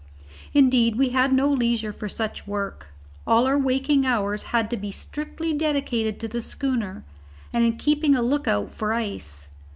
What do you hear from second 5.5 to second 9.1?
dedicated to the schooner, and in keeping a look out for